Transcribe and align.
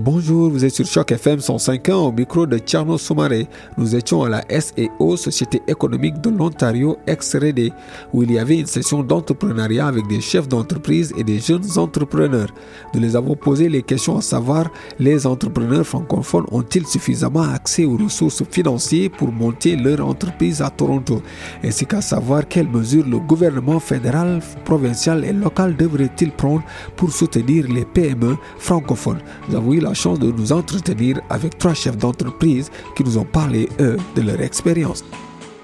Bonjour, 0.00 0.48
vous 0.48 0.64
êtes 0.64 0.76
sur 0.76 0.86
Choc 0.86 1.10
FM 1.10 1.40
105 1.40 1.88
ans 1.88 2.06
au 2.06 2.12
micro 2.12 2.46
de 2.46 2.58
Tcherno 2.58 2.96
Soumaré. 2.98 3.48
Nous 3.76 3.96
étions 3.96 4.22
à 4.22 4.28
la 4.28 4.44
SEO, 4.48 5.16
Société 5.16 5.60
économique 5.66 6.20
de 6.20 6.30
l'Ontario, 6.30 6.98
ex-RD, 7.04 7.72
où 8.12 8.22
il 8.22 8.30
y 8.30 8.38
avait 8.38 8.60
une 8.60 8.66
session 8.66 9.02
d'entrepreneuriat 9.02 9.88
avec 9.88 10.06
des 10.06 10.20
chefs 10.20 10.46
d'entreprise 10.46 11.12
et 11.18 11.24
des 11.24 11.40
jeunes 11.40 11.66
entrepreneurs. 11.78 12.46
Nous 12.94 13.00
les 13.00 13.16
avons 13.16 13.34
posé 13.34 13.68
les 13.68 13.82
questions 13.82 14.16
à 14.16 14.20
savoir 14.22 14.70
les 15.00 15.26
entrepreneurs 15.26 15.84
francophones 15.84 16.46
ont-ils 16.52 16.86
suffisamment 16.86 17.42
accès 17.42 17.84
aux 17.84 17.96
ressources 17.96 18.44
financières 18.48 19.10
pour 19.10 19.32
monter 19.32 19.74
leur 19.74 20.06
entreprise 20.06 20.62
à 20.62 20.70
Toronto, 20.70 21.22
ainsi 21.64 21.86
qu'à 21.86 22.02
savoir 22.02 22.46
quelles 22.46 22.68
mesures 22.68 23.04
le 23.04 23.18
gouvernement 23.18 23.80
fédéral, 23.80 24.38
provincial 24.64 25.24
et 25.24 25.32
local 25.32 25.74
devrait-il 25.74 26.30
prendre 26.30 26.62
pour 26.94 27.10
soutenir 27.10 27.66
les 27.66 27.84
PME 27.84 28.36
francophones? 28.60 29.18
Chance 29.94 30.18
de 30.18 30.30
nous 30.30 30.52
entretenir 30.52 31.20
avec 31.30 31.58
trois 31.58 31.74
chefs 31.74 31.96
d'entreprise 31.96 32.70
qui 32.96 33.04
nous 33.04 33.18
ont 33.18 33.24
parlé, 33.24 33.68
eux, 33.80 33.96
de 34.16 34.22
leur 34.22 34.40
expérience. 34.40 35.04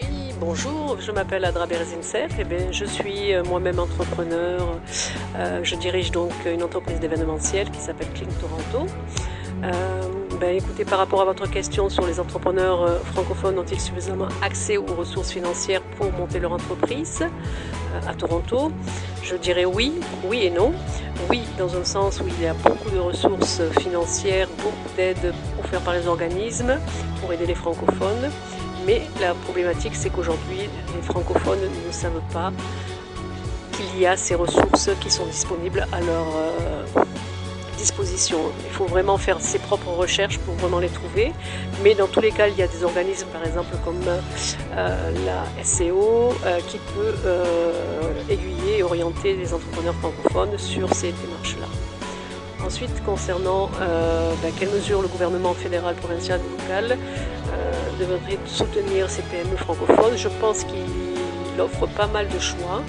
Oui, 0.00 0.32
bonjour, 0.40 0.96
je 1.00 1.12
m'appelle 1.12 1.44
Adra 1.44 1.66
Berzinsef, 1.66 2.38
et 2.38 2.44
bien, 2.44 2.70
je 2.72 2.84
suis 2.84 3.34
euh, 3.34 3.42
moi-même 3.44 3.78
entrepreneur. 3.78 4.78
Euh, 5.36 5.60
je 5.62 5.74
dirige 5.76 6.10
donc 6.10 6.32
une 6.46 6.62
entreprise 6.62 7.00
d'événementiel 7.00 7.70
qui 7.70 7.80
s'appelle 7.80 8.08
Clean 8.14 8.28
Toronto. 8.40 8.92
Euh, 9.62 10.02
ben, 10.40 10.56
écoutez, 10.56 10.84
par 10.84 10.98
rapport 10.98 11.20
à 11.20 11.24
votre 11.26 11.48
question 11.50 11.90
sur 11.90 12.06
les 12.06 12.18
entrepreneurs 12.18 12.98
francophones 13.12 13.58
ont-ils 13.58 13.80
suffisamment 13.80 14.28
accès 14.42 14.78
aux 14.78 14.94
ressources 14.94 15.30
financières 15.30 15.82
pour 15.98 16.10
monter 16.12 16.38
leur 16.38 16.52
entreprise 16.52 17.22
à 18.06 18.14
Toronto? 18.14 18.72
Je 19.22 19.36
dirais 19.36 19.66
oui, 19.66 19.92
oui 20.24 20.44
et 20.44 20.50
non. 20.50 20.72
Oui, 21.28 21.42
dans 21.58 21.76
un 21.76 21.84
sens 21.84 22.20
où 22.20 22.24
il 22.26 22.42
y 22.42 22.46
a 22.46 22.54
beaucoup 22.54 22.90
de 22.90 22.98
ressources 22.98 23.60
financières, 23.80 24.48
beaucoup 24.58 24.96
d'aides 24.96 25.34
offertes 25.62 25.84
par 25.84 25.94
les 25.94 26.06
organismes 26.06 26.78
pour 27.20 27.32
aider 27.32 27.46
les 27.46 27.54
francophones. 27.54 28.30
Mais 28.86 29.02
la 29.20 29.34
problématique, 29.34 29.94
c'est 29.94 30.10
qu'aujourd'hui, 30.10 30.68
les 30.94 31.02
francophones 31.02 31.60
ne 31.86 31.92
savent 31.92 32.22
pas 32.32 32.52
qu'il 33.72 34.00
y 34.00 34.06
a 34.06 34.16
ces 34.16 34.34
ressources 34.34 34.90
qui 35.00 35.10
sont 35.10 35.26
disponibles 35.26 35.86
à 35.92 36.00
leur 36.00 36.26
euh, 36.36 36.84
Il 37.80 38.72
faut 38.72 38.84
vraiment 38.84 39.16
faire 39.16 39.40
ses 39.40 39.58
propres 39.58 39.90
recherches 39.90 40.38
pour 40.38 40.54
vraiment 40.54 40.80
les 40.80 40.88
trouver. 40.88 41.32
Mais 41.82 41.94
dans 41.94 42.06
tous 42.06 42.20
les 42.20 42.30
cas, 42.30 42.48
il 42.48 42.56
y 42.56 42.62
a 42.62 42.66
des 42.66 42.84
organismes, 42.84 43.28
par 43.28 43.44
exemple 43.46 43.74
comme 43.84 44.02
euh, 44.06 45.10
la 45.24 45.64
SCO, 45.64 46.34
euh, 46.44 46.60
qui 46.68 46.78
peut 46.78 47.14
euh, 47.24 47.72
aiguiller 48.28 48.78
et 48.78 48.82
orienter 48.82 49.34
les 49.34 49.54
entrepreneurs 49.54 49.94
francophones 49.94 50.58
sur 50.58 50.92
ces 50.94 51.12
démarches-là. 51.12 51.66
Ensuite, 52.64 53.02
concernant 53.04 53.70
ben, 54.42 54.52
quelles 54.58 54.68
mesures 54.68 55.00
le 55.00 55.08
gouvernement 55.08 55.54
fédéral, 55.54 55.94
provincial 55.94 56.38
et 56.40 56.62
local 56.62 56.98
devrait 57.98 58.38
soutenir 58.44 59.08
ces 59.08 59.22
PME 59.22 59.56
francophones, 59.56 60.16
je 60.16 60.28
pense 60.28 60.64
qu'il 60.64 61.58
offre 61.58 61.86
pas 61.86 62.06
mal 62.06 62.28
de 62.28 62.38
choix. 62.38 62.82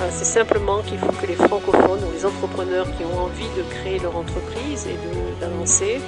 Euh, 0.00 0.08
c'est 0.10 0.24
simplement 0.24 0.82
qu'il 0.82 0.98
faut 0.98 1.12
que 1.12 1.26
les 1.26 1.34
francophones 1.36 2.02
ou 2.04 2.12
les 2.12 2.26
entrepreneurs 2.26 2.86
qui 2.96 3.04
ont 3.04 3.18
envie 3.20 3.48
de 3.56 3.62
créer 3.62 3.98
leur 4.00 4.16
entreprise 4.16 4.86
et 4.88 4.98
d'avancer, 5.40 6.00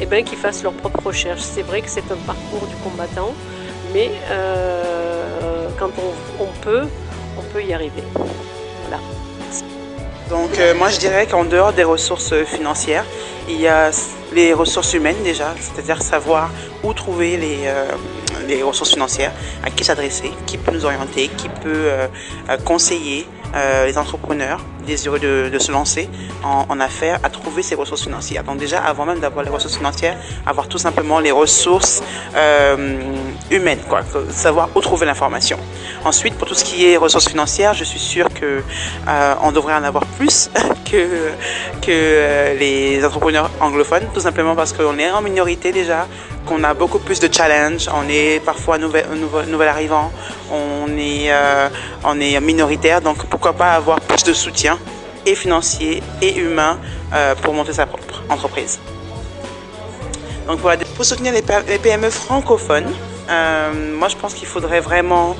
eh 0.00 0.06
ben, 0.06 0.24
qu'ils 0.24 0.38
fassent 0.38 0.62
leurs 0.62 0.72
propres 0.72 1.04
recherches. 1.06 1.42
C'est 1.42 1.62
vrai 1.62 1.82
que 1.82 1.90
c'est 1.90 2.10
un 2.10 2.16
parcours 2.26 2.66
du 2.66 2.74
combattant, 2.76 3.34
mais 3.92 4.10
euh, 4.30 5.68
quand 5.78 5.90
on, 6.40 6.46
peut, 6.62 6.84
on 7.38 7.42
peut 7.42 7.62
y 7.62 7.74
arriver. 7.74 8.02
Voilà. 8.14 9.02
Donc 10.30 10.58
euh, 10.58 10.74
moi 10.74 10.88
je 10.88 10.98
dirais 10.98 11.26
qu'en 11.26 11.44
dehors 11.44 11.72
des 11.72 11.84
ressources 11.84 12.34
financières, 12.44 13.04
il 13.48 13.60
y 13.60 13.68
a 13.68 13.90
les 14.32 14.54
ressources 14.54 14.94
humaines 14.94 15.22
déjà, 15.22 15.54
c'est-à-dire 15.60 16.02
savoir 16.02 16.50
où 16.82 16.92
trouver 16.92 17.36
les, 17.36 17.70
les 18.46 18.62
ressources 18.62 18.90
financières, 18.90 19.32
à 19.62 19.70
qui 19.70 19.84
s'adresser, 19.84 20.30
qui 20.46 20.58
peut 20.58 20.72
nous 20.72 20.84
orienter, 20.84 21.28
qui 21.36 21.48
peut 21.48 21.66
euh, 21.66 22.06
euh, 22.48 22.56
conseiller 22.58 23.26
euh, 23.26 23.35
les 23.54 23.98
entrepreneurs 23.98 24.60
désireux 24.86 25.18
de, 25.18 25.58
se 25.58 25.72
lancer 25.72 26.08
en, 26.42 26.80
affaires 26.80 27.18
à 27.22 27.30
trouver 27.30 27.62
ces 27.62 27.74
ressources 27.74 28.02
financières. 28.02 28.44
Donc 28.44 28.58
déjà, 28.58 28.78
avant 28.78 29.04
même 29.04 29.20
d'avoir 29.20 29.44
les 29.44 29.50
ressources 29.50 29.76
financières, 29.76 30.16
avoir 30.46 30.68
tout 30.68 30.78
simplement 30.78 31.18
les 31.20 31.32
ressources 31.32 32.02
humaines, 33.50 33.80
quoi, 33.88 34.00
savoir 34.30 34.68
où 34.74 34.80
trouver 34.80 35.06
l'information. 35.06 35.58
Ensuite, 36.04 36.34
pour 36.34 36.46
tout 36.46 36.54
ce 36.54 36.64
qui 36.64 36.86
est 36.86 36.96
ressources 36.96 37.28
financières, 37.28 37.74
je 37.74 37.84
suis 37.84 37.98
sûre 37.98 38.28
que 38.32 38.62
on 39.42 39.52
devrait 39.52 39.74
en 39.74 39.84
avoir 39.84 40.04
plus 40.18 40.50
que 40.90 41.30
que 41.82 42.56
les 42.58 43.04
entrepreneurs 43.04 43.50
anglophones, 43.60 44.06
tout 44.14 44.20
simplement 44.20 44.54
parce 44.54 44.72
qu'on 44.72 44.98
est 44.98 45.10
en 45.10 45.22
minorité 45.22 45.72
déjà 45.72 46.06
qu'on 46.46 46.62
a 46.64 46.72
beaucoup 46.72 46.98
plus 46.98 47.20
de 47.20 47.28
challenges. 47.32 47.88
On 47.92 48.08
est 48.08 48.42
parfois 48.42 48.78
nouvel, 48.78 49.04
nouvel, 49.48 49.68
arrivant, 49.68 50.10
on 50.50 50.88
est, 50.96 51.32
euh, 51.32 51.68
on 52.04 52.18
est 52.20 52.40
minoritaire, 52.40 53.00
donc 53.00 53.26
pourquoi 53.26 53.52
pas 53.52 53.72
avoir 53.72 54.00
plus 54.00 54.22
de 54.22 54.32
soutien 54.32 54.75
et 55.26 55.34
financier 55.34 56.02
et 56.22 56.36
humain 56.36 56.78
euh, 57.12 57.34
pour 57.34 57.52
monter 57.54 57.72
sa 57.72 57.86
propre 57.86 58.22
entreprise. 58.28 58.78
Donc 60.46 60.60
pour 60.60 61.04
soutenir 61.04 61.32
les, 61.32 61.42
PME 61.42 62.10
francophones, 62.10 62.92
euh, 63.28 63.92
moi 63.98 64.08
je 64.08 64.16
pense 64.16 64.32
qu'il 64.34 64.46
faudrait 64.46 64.80
vraiment 64.80 65.36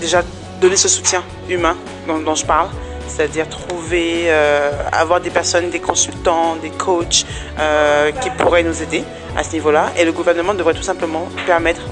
déjà 0.00 0.22
donner 0.60 0.76
ce 0.76 0.88
soutien 0.88 1.24
humain 1.48 1.76
dont 2.06 2.34
je 2.36 2.46
parle 2.46 2.68
c'est-à-dire 3.06 3.48
trouver, 3.48 4.24
euh, 4.26 4.70
avoir 4.92 5.20
des 5.20 5.30
personnes, 5.30 5.70
des 5.70 5.80
consultants, 5.80 6.56
des 6.56 6.70
coachs 6.70 7.24
euh, 7.58 8.10
qui 8.12 8.30
pourraient 8.30 8.62
nous 8.62 8.82
aider 8.82 9.04
à 9.36 9.44
ce 9.44 9.52
niveau-là. 9.52 9.90
Et 9.96 10.04
le 10.04 10.12
gouvernement 10.12 10.54
devrait 10.54 10.74
tout 10.74 10.82
simplement 10.82 11.28
permettre 11.46 11.82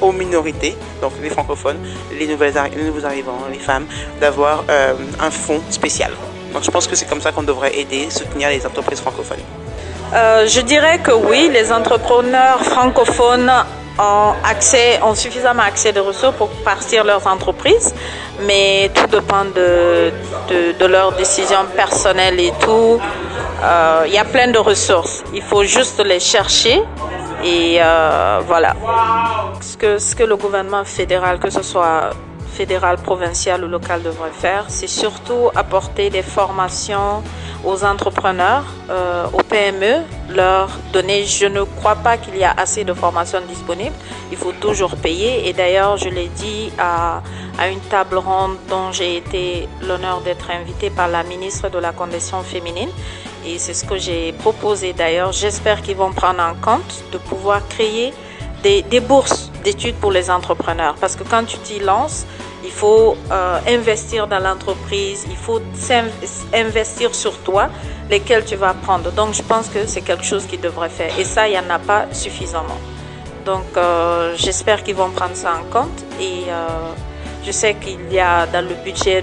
aux 0.00 0.12
minorités, 0.12 0.76
donc 1.00 1.12
les 1.22 1.30
francophones, 1.30 1.78
les, 2.18 2.26
nouvelles, 2.26 2.54
les 2.76 2.82
nouveaux 2.84 3.04
arrivants, 3.04 3.38
les 3.50 3.58
femmes, 3.58 3.86
d'avoir 4.20 4.64
euh, 4.70 4.94
un 5.20 5.30
fonds 5.30 5.60
spécial. 5.70 6.12
Donc 6.52 6.64
je 6.64 6.70
pense 6.70 6.86
que 6.86 6.96
c'est 6.96 7.08
comme 7.08 7.20
ça 7.20 7.32
qu'on 7.32 7.42
devrait 7.42 7.76
aider, 7.78 8.08
soutenir 8.10 8.48
les 8.48 8.64
entreprises 8.66 9.00
francophones. 9.00 9.44
je 10.12 10.60
dirais 10.60 10.98
que 11.00 11.12
oui, 11.12 11.50
les 11.52 11.72
entrepreneurs 11.72 12.62
francophones 12.62 13.50
ont, 13.98 15.14
suffisamment 15.14 15.62
accès 15.62 15.92
de 15.92 16.00
ressources 16.00 16.36
pour 16.36 16.48
partir 16.64 17.04
leurs 17.04 17.26
entreprises, 17.26 17.94
mais 18.42 18.90
tout 18.94 19.06
dépend 19.06 19.44
de, 19.44 20.12
de, 20.78 20.86
leurs 20.86 21.12
décisions 21.12 21.66
personnelles 21.74 22.40
et 22.40 22.52
tout. 22.60 23.00
Euh, 23.62 24.04
il 24.06 24.12
y 24.12 24.18
a 24.18 24.24
plein 24.24 24.48
de 24.48 24.58
ressources. 24.58 25.24
Il 25.32 25.42
faut 25.42 25.64
juste 25.64 26.02
les 26.04 26.20
chercher 26.20 26.82
et 27.44 27.78
euh, 27.80 28.40
voilà. 28.46 28.74
Ce 29.60 29.76
que, 29.76 29.98
ce 29.98 30.14
que 30.14 30.22
le 30.22 30.36
gouvernement 30.36 30.84
fédéral, 30.84 31.38
que 31.38 31.50
ce 31.50 31.62
soit 31.62 32.10
fédéral, 32.56 32.96
provincial 32.96 33.64
ou 33.64 33.68
local 33.68 34.02
devrait 34.02 34.36
faire, 34.46 34.64
c'est 34.68 34.92
surtout 35.02 35.50
apporter 35.54 36.08
des 36.10 36.22
formations 36.22 37.22
aux 37.64 37.84
entrepreneurs, 37.84 38.64
euh, 38.90 39.26
aux 39.32 39.42
PME, 39.42 39.94
leur 40.30 40.68
donner, 40.92 41.24
je 41.24 41.46
ne 41.46 41.62
crois 41.78 41.96
pas 41.96 42.16
qu'il 42.16 42.36
y 42.36 42.44
a 42.44 42.54
assez 42.56 42.84
de 42.84 42.94
formations 42.94 43.42
disponibles, 43.46 43.96
il 44.30 44.38
faut 44.38 44.52
toujours 44.52 44.96
payer. 44.96 45.48
Et 45.48 45.52
d'ailleurs, 45.52 45.96
je 45.96 46.08
l'ai 46.08 46.28
dit 46.28 46.72
à, 46.78 47.22
à 47.58 47.68
une 47.68 47.80
table 47.80 48.16
ronde 48.16 48.56
dont 48.68 48.90
j'ai 48.92 49.16
été 49.16 49.68
l'honneur 49.86 50.20
d'être 50.22 50.50
invitée 50.50 50.90
par 50.90 51.08
la 51.08 51.22
ministre 51.24 51.68
de 51.68 51.78
la 51.78 51.92
Condition 51.92 52.42
féminine. 52.42 52.90
Et 53.46 53.58
c'est 53.58 53.74
ce 53.74 53.84
que 53.84 53.96
j'ai 53.96 54.32
proposé 54.32 54.92
d'ailleurs. 54.92 55.32
J'espère 55.32 55.82
qu'ils 55.82 55.96
vont 55.96 56.12
prendre 56.12 56.42
en 56.42 56.54
compte 56.54 57.04
de 57.12 57.18
pouvoir 57.18 57.60
créer 57.68 58.12
des, 58.62 58.82
des 58.82 59.00
bourses 59.00 59.50
d'études 59.66 59.96
pour 59.96 60.12
les 60.18 60.26
entrepreneurs. 60.30 60.94
Parce 61.02 61.16
que 61.18 61.24
quand 61.32 61.44
tu 61.52 61.58
t'y 61.66 61.78
lances, 61.80 62.24
il 62.68 62.70
faut 62.70 63.16
euh, 63.32 63.58
investir 63.78 64.20
dans 64.32 64.38
l'entreprise, 64.38 65.26
il 65.28 65.40
faut 65.46 65.60
investir 66.64 67.08
sur 67.22 67.34
toi, 67.48 67.64
lesquels 68.08 68.44
tu 68.44 68.56
vas 68.64 68.74
prendre. 68.86 69.10
Donc 69.20 69.30
je 69.34 69.42
pense 69.42 69.66
que 69.74 69.80
c'est 69.92 70.04
quelque 70.08 70.26
chose 70.32 70.44
qui 70.50 70.58
devrait 70.68 70.94
faire. 71.00 71.12
Et 71.18 71.24
ça, 71.24 71.48
il 71.48 71.52
n'y 71.52 71.58
en 71.58 71.70
a 71.78 71.80
pas 71.80 72.02
suffisamment. 72.12 72.80
Donc 73.44 73.68
euh, 73.76 74.34
j'espère 74.36 74.78
qu'ils 74.84 74.98
vont 75.02 75.10
prendre 75.10 75.36
ça 75.44 75.50
en 75.60 75.64
compte. 75.74 75.98
Et 76.20 76.38
euh, 76.48 76.92
je 77.44 77.52
sais 77.60 77.74
qu'il 77.82 78.06
y 78.12 78.20
a 78.20 78.46
dans 78.46 78.64
le 78.70 78.74
budget 78.86 79.22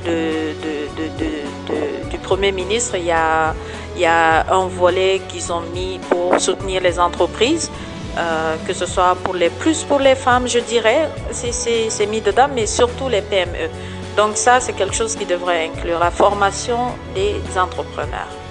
du 2.12 2.18
Premier 2.30 2.52
ministre, 2.52 2.96
il 2.98 3.06
y 3.06 4.06
a 4.16 4.54
un 4.60 4.68
volet 4.82 5.22
qu'ils 5.30 5.48
ont 5.54 5.66
mis 5.78 6.00
pour 6.10 6.28
soutenir 6.48 6.82
les 6.82 7.00
entreprises. 7.00 7.70
Euh, 8.18 8.56
que 8.68 8.74
ce 8.74 8.86
soit 8.86 9.16
pour 9.24 9.34
les 9.34 9.50
plus 9.50 9.84
pour 9.84 10.00
les 10.00 10.14
femmes, 10.14 10.48
je 10.48 10.60
dirais, 10.60 11.10
c'est 11.32 12.06
mis 12.06 12.22
dedans, 12.22 12.48
mais 12.54 12.68
surtout 12.68 13.10
les 13.10 13.22
PME. 13.22 13.70
Donc 14.16 14.38
ça, 14.38 14.60
c'est 14.60 14.74
quelque 14.74 14.94
chose 14.94 15.16
qui 15.16 15.26
devrait 15.26 15.66
inclure 15.66 15.98
la 15.98 16.12
formation 16.12 16.90
des 17.16 17.42
entrepreneurs. 17.58 18.43